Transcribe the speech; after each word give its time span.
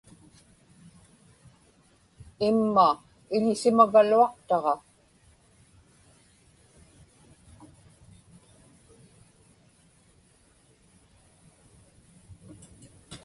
imma 2.47 2.87
iḷisimagaluaqtaġa 3.35 4.75